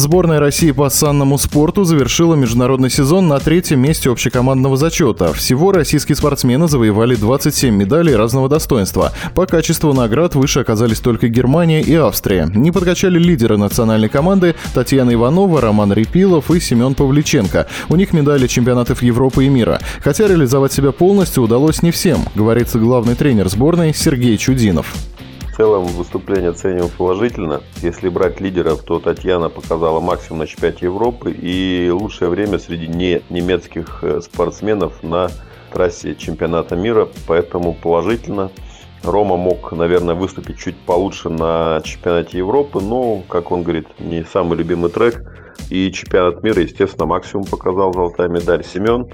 Сборная 0.00 0.40
России 0.40 0.70
по 0.70 0.88
санному 0.88 1.36
спорту 1.36 1.84
завершила 1.84 2.34
международный 2.34 2.88
сезон 2.88 3.28
на 3.28 3.38
третьем 3.38 3.80
месте 3.80 4.10
общекомандного 4.10 4.78
зачета. 4.78 5.34
Всего 5.34 5.72
российские 5.72 6.16
спортсмены 6.16 6.68
завоевали 6.68 7.16
27 7.16 7.74
медалей 7.74 8.16
разного 8.16 8.48
достоинства. 8.48 9.12
По 9.34 9.44
качеству 9.44 9.92
наград 9.92 10.34
выше 10.34 10.60
оказались 10.60 11.00
только 11.00 11.28
Германия 11.28 11.82
и 11.82 11.94
Австрия. 11.96 12.46
Не 12.46 12.72
подкачали 12.72 13.18
лидеры 13.18 13.58
национальной 13.58 14.08
команды 14.08 14.54
Татьяна 14.72 15.12
Иванова, 15.12 15.60
Роман 15.60 15.92
Репилов 15.92 16.50
и 16.50 16.60
Семен 16.60 16.94
Павличенко. 16.94 17.66
У 17.90 17.96
них 17.96 18.14
медали 18.14 18.46
чемпионатов 18.46 19.02
Европы 19.02 19.44
и 19.44 19.48
мира. 19.50 19.80
Хотя 20.02 20.28
реализовать 20.28 20.72
себя 20.72 20.92
полностью 20.92 21.42
удалось 21.42 21.82
не 21.82 21.90
всем, 21.90 22.20
говорится 22.34 22.78
главный 22.78 23.16
тренер 23.16 23.50
сборной 23.50 23.92
Сергей 23.92 24.38
Чудинов 24.38 24.94
целом 25.56 25.84
выступление 25.86 26.50
оцениваем 26.50 26.90
положительно. 26.90 27.62
Если 27.82 28.08
брать 28.08 28.40
лидеров, 28.40 28.82
то 28.82 28.98
Татьяна 28.98 29.48
показала 29.48 30.00
максимум 30.00 30.40
на 30.40 30.46
чемпионате 30.46 30.86
Европы 30.86 31.32
и 31.32 31.90
лучшее 31.90 32.30
время 32.30 32.58
среди 32.58 32.86
не 32.86 33.22
немецких 33.30 34.02
э, 34.02 34.20
спортсменов 34.20 35.02
на 35.02 35.30
трассе 35.72 36.14
чемпионата 36.14 36.76
мира, 36.76 37.08
поэтому 37.26 37.74
положительно. 37.74 38.50
Рома 39.02 39.36
мог, 39.36 39.72
наверное, 39.72 40.14
выступить 40.14 40.58
чуть 40.58 40.76
получше 40.76 41.30
на 41.30 41.80
чемпионате 41.84 42.36
Европы, 42.38 42.80
но, 42.80 43.22
как 43.28 43.50
он 43.50 43.62
говорит, 43.62 43.88
не 43.98 44.24
самый 44.24 44.58
любимый 44.58 44.90
трек. 44.90 45.22
И 45.70 45.90
чемпионат 45.92 46.42
мира, 46.42 46.62
естественно, 46.62 47.06
максимум 47.06 47.44
показал 47.46 47.92
золотая 47.92 48.28
медаль 48.28 48.64
Семен 48.64 49.06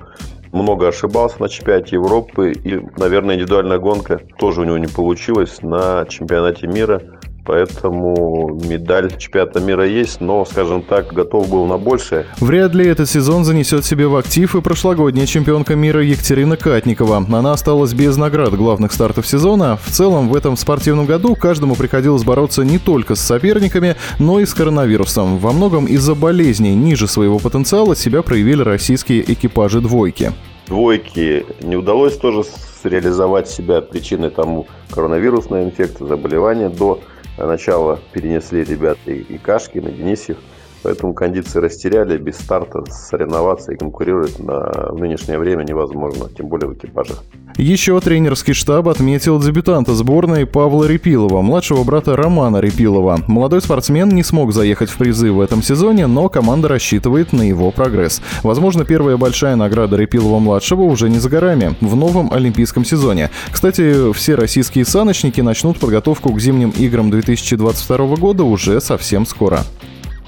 много 0.52 0.88
ошибался 0.88 1.40
на 1.40 1.48
чемпионате 1.48 1.96
Европы. 1.96 2.52
И, 2.52 2.80
наверное, 2.96 3.34
индивидуальная 3.34 3.78
гонка 3.78 4.20
тоже 4.38 4.62
у 4.62 4.64
него 4.64 4.78
не 4.78 4.86
получилась 4.86 5.62
на 5.62 6.06
чемпионате 6.06 6.66
мира. 6.66 7.02
Поэтому 7.46 8.60
медаль 8.64 9.16
чемпионата 9.16 9.60
мира 9.60 9.86
есть, 9.86 10.20
но, 10.20 10.44
скажем 10.44 10.82
так, 10.82 11.12
готов 11.12 11.48
был 11.48 11.66
на 11.66 11.78
большее. 11.78 12.26
Вряд 12.40 12.74
ли 12.74 12.86
этот 12.86 13.08
сезон 13.08 13.44
занесет 13.44 13.84
себе 13.84 14.06
в 14.08 14.16
актив 14.16 14.54
и 14.56 14.60
прошлогодняя 14.60 15.26
чемпионка 15.26 15.76
мира 15.76 16.02
Екатерина 16.02 16.56
Катникова. 16.56 17.24
Она 17.28 17.52
осталась 17.52 17.92
без 17.92 18.16
наград 18.16 18.54
главных 18.54 18.92
стартов 18.92 19.26
сезона. 19.26 19.78
В 19.82 19.90
целом, 19.90 20.28
в 20.28 20.36
этом 20.36 20.56
спортивном 20.56 21.06
году 21.06 21.34
каждому 21.34 21.76
приходилось 21.76 22.24
бороться 22.24 22.62
не 22.62 22.78
только 22.78 23.14
с 23.14 23.20
соперниками, 23.20 23.96
но 24.18 24.40
и 24.40 24.46
с 24.46 24.54
коронавирусом. 24.54 25.38
Во 25.38 25.52
многом 25.52 25.86
из-за 25.86 26.14
болезней 26.14 26.74
ниже 26.74 27.06
своего 27.06 27.38
потенциала 27.38 27.94
себя 27.94 28.22
проявили 28.22 28.62
российские 28.62 29.30
экипажи 29.32 29.80
двойки. 29.80 30.32
Двойки 30.66 31.46
не 31.60 31.76
удалось 31.76 32.16
тоже 32.16 32.42
реализовать 32.82 33.48
себя 33.48 33.80
причиной 33.80 34.30
тому 34.30 34.66
коронавирусной 34.90 35.64
инфекции, 35.64 36.06
заболевания 36.06 36.68
до 36.68 37.00
начала 37.38 38.00
перенесли 38.12 38.64
ребята 38.64 39.10
и 39.10 39.38
Кашкин, 39.38 39.88
и 39.88 39.92
Денисев. 39.92 40.38
Поэтому 40.86 41.14
кондиции 41.14 41.58
растеряли, 41.58 42.16
без 42.16 42.36
старта 42.36 42.84
соревноваться 42.88 43.72
и 43.72 43.76
конкурировать 43.76 44.38
на 44.38 44.92
нынешнее 44.92 45.36
время 45.36 45.64
невозможно, 45.64 46.28
тем 46.28 46.46
более 46.46 46.68
в 46.68 46.74
экипажах. 46.74 47.24
Еще 47.56 47.98
тренерский 48.00 48.54
штаб 48.54 48.86
отметил 48.86 49.40
дебютанта 49.40 49.96
сборной 49.96 50.46
Павла 50.46 50.84
Репилова, 50.84 51.42
младшего 51.42 51.82
брата 51.82 52.14
Романа 52.14 52.58
Репилова. 52.58 53.18
Молодой 53.26 53.62
спортсмен 53.62 54.10
не 54.10 54.22
смог 54.22 54.52
заехать 54.52 54.88
в 54.88 54.96
призы 54.96 55.32
в 55.32 55.40
этом 55.40 55.60
сезоне, 55.60 56.06
но 56.06 56.28
команда 56.28 56.68
рассчитывает 56.68 57.32
на 57.32 57.42
его 57.42 57.72
прогресс. 57.72 58.22
Возможно, 58.44 58.84
первая 58.84 59.16
большая 59.16 59.56
награда 59.56 59.96
Репилова-младшего 59.96 60.82
уже 60.82 61.10
не 61.10 61.18
за 61.18 61.28
горами, 61.28 61.74
в 61.80 61.96
новом 61.96 62.32
олимпийском 62.32 62.84
сезоне. 62.84 63.30
Кстати, 63.50 64.12
все 64.12 64.36
российские 64.36 64.84
саночники 64.84 65.40
начнут 65.40 65.80
подготовку 65.80 66.32
к 66.32 66.38
зимним 66.38 66.70
играм 66.70 67.10
2022 67.10 68.14
года 68.14 68.44
уже 68.44 68.80
совсем 68.80 69.26
скоро. 69.26 69.64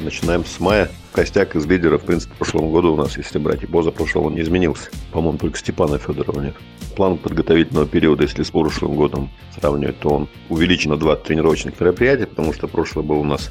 Начинаем 0.00 0.44
с 0.44 0.60
мая. 0.60 0.88
Костяк 1.12 1.56
из 1.56 1.66
лидеров, 1.66 2.02
в 2.02 2.06
принципе, 2.06 2.32
в 2.34 2.38
прошлом 2.38 2.70
году 2.70 2.92
у 2.92 2.96
нас, 2.96 3.16
если 3.16 3.38
брать 3.38 3.64
и 3.64 3.66
поза 3.66 3.90
прошлого, 3.90 4.26
он 4.26 4.34
не 4.34 4.42
изменился. 4.42 4.90
По-моему, 5.12 5.38
только 5.38 5.58
Степана 5.58 5.98
Федорова 5.98 6.40
нет. 6.40 6.54
План 6.94 7.18
подготовительного 7.18 7.86
периода, 7.86 8.22
если 8.22 8.44
с 8.44 8.50
прошлым 8.50 8.94
годом 8.94 9.30
сравнивать, 9.58 9.98
то 9.98 10.10
он 10.10 10.28
увеличен 10.48 10.90
на 10.90 10.96
два 10.96 11.16
тренировочных 11.16 11.80
мероприятия, 11.80 12.26
потому 12.26 12.52
что 12.52 12.68
прошлое 12.68 13.04
было 13.04 13.18
у 13.18 13.24
нас 13.24 13.50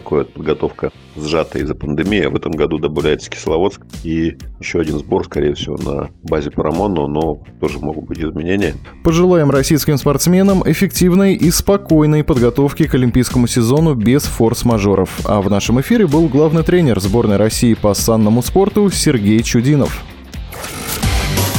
такая 0.00 0.24
подготовка 0.24 0.92
сжатая 1.16 1.62
из-за 1.62 1.74
пандемии. 1.74 2.22
А 2.24 2.30
в 2.30 2.36
этом 2.36 2.52
году 2.52 2.78
добавляется 2.78 3.30
Кисловодск 3.30 3.80
и 4.04 4.36
еще 4.60 4.80
один 4.80 4.98
сбор, 4.98 5.24
скорее 5.24 5.54
всего, 5.54 5.76
на 5.78 6.10
базе 6.22 6.50
Парамонно, 6.50 7.06
но 7.06 7.42
тоже 7.60 7.78
могут 7.78 8.04
быть 8.04 8.18
изменения. 8.18 8.74
Пожелаем 9.04 9.50
российским 9.50 9.96
спортсменам 9.96 10.62
эффективной 10.70 11.34
и 11.34 11.50
спокойной 11.50 12.24
подготовки 12.24 12.86
к 12.86 12.94
олимпийскому 12.94 13.46
сезону 13.46 13.94
без 13.94 14.24
форс-мажоров. 14.24 15.20
А 15.24 15.40
в 15.40 15.50
нашем 15.50 15.80
эфире 15.80 16.06
был 16.06 16.28
главный 16.28 16.62
тренер 16.62 17.00
сборной 17.00 17.36
России 17.36 17.74
по 17.74 17.94
санному 17.94 18.42
спорту 18.42 18.90
Сергей 18.90 19.42
Чудинов. 19.42 20.04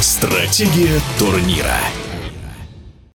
Стратегия 0.00 1.00
турнира. 1.18 1.76